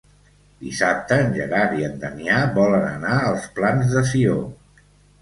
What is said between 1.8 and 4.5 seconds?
i en Damià volen anar als Plans de Sió.